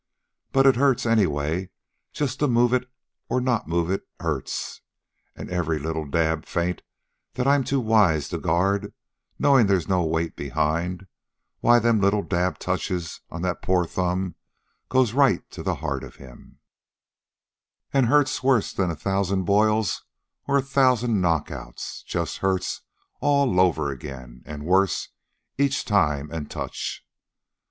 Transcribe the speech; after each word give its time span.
But 0.51 0.65
it 0.65 0.77
hurts, 0.77 1.05
anyway. 1.05 1.69
Just 2.11 2.39
to 2.39 2.47
move 2.47 2.73
it 2.73 2.89
or 3.29 3.39
not 3.39 3.67
move 3.67 3.91
it 3.91 4.01
hurts, 4.19 4.81
an' 5.35 5.47
every 5.51 5.77
little 5.77 6.07
dab 6.07 6.43
feint 6.47 6.81
that 7.35 7.45
I'm 7.45 7.63
too 7.63 7.79
wise 7.79 8.27
to 8.29 8.39
guard, 8.39 8.95
knowin' 9.37 9.67
there's 9.67 9.87
no 9.87 10.03
weight 10.03 10.35
behind, 10.35 11.05
why 11.59 11.77
them 11.77 12.01
little 12.01 12.23
dab 12.23 12.57
touches 12.57 13.21
on 13.29 13.43
that 13.43 13.61
poor 13.61 13.85
thumb 13.85 14.33
goes 14.89 15.13
right 15.13 15.47
to 15.51 15.61
the 15.61 15.75
heart 15.85 16.03
of 16.03 16.15
him, 16.15 16.57
an' 17.93 18.05
hurts 18.05 18.41
worse 18.41 18.73
than 18.73 18.89
a 18.89 18.95
thousand 18.95 19.43
boils 19.43 20.03
or 20.47 20.57
a 20.57 20.63
thousand 20.63 21.21
knockouts 21.21 22.03
just 22.07 22.37
hurts 22.37 22.81
all 23.19 23.59
over 23.59 23.91
again, 23.91 24.41
an' 24.47 24.63
worse, 24.63 25.09
each 25.59 25.85
time 25.85 26.31
an' 26.33 26.47
touch. 26.47 27.05